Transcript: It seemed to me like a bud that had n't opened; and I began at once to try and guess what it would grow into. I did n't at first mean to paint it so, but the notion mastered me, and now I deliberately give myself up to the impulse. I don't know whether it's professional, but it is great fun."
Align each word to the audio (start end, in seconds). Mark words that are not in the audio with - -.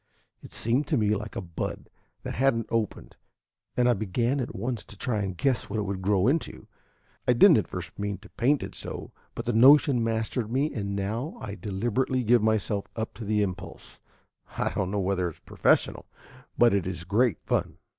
It 0.41 0.51
seemed 0.51 0.87
to 0.87 0.97
me 0.97 1.13
like 1.13 1.35
a 1.35 1.41
bud 1.41 1.87
that 2.23 2.33
had 2.33 2.55
n't 2.55 2.65
opened; 2.69 3.17
and 3.77 3.87
I 3.87 3.93
began 3.93 4.39
at 4.39 4.55
once 4.55 4.83
to 4.85 4.97
try 4.97 5.19
and 5.21 5.37
guess 5.37 5.69
what 5.69 5.77
it 5.77 5.83
would 5.83 6.01
grow 6.01 6.27
into. 6.27 6.65
I 7.27 7.33
did 7.33 7.51
n't 7.51 7.59
at 7.59 7.67
first 7.67 7.99
mean 7.99 8.17
to 8.17 8.29
paint 8.29 8.63
it 8.63 8.73
so, 8.73 9.11
but 9.35 9.45
the 9.45 9.53
notion 9.53 10.03
mastered 10.03 10.51
me, 10.51 10.73
and 10.73 10.95
now 10.95 11.37
I 11.39 11.53
deliberately 11.53 12.23
give 12.23 12.41
myself 12.41 12.87
up 12.95 13.13
to 13.13 13.23
the 13.25 13.43
impulse. 13.43 13.99
I 14.57 14.71
don't 14.71 14.89
know 14.89 14.99
whether 14.99 15.29
it's 15.29 15.37
professional, 15.37 16.07
but 16.57 16.73
it 16.73 16.87
is 16.87 17.03
great 17.03 17.37
fun." 17.45 17.77